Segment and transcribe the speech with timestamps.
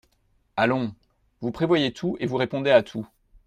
[0.57, 0.95] Allons!
[1.41, 3.07] vous prévoyez tout et vous répondez à tout.